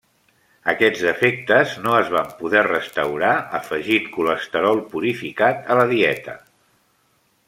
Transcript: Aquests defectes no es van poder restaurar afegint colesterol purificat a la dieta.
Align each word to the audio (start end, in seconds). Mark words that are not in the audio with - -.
Aquests 0.71 1.01
defectes 1.07 1.75
no 1.83 1.91
es 1.97 2.09
van 2.15 2.31
poder 2.39 2.63
restaurar 2.69 3.33
afegint 3.59 4.07
colesterol 4.17 4.81
purificat 4.95 5.71
a 5.75 5.79
la 5.81 5.85
dieta. 5.97 6.35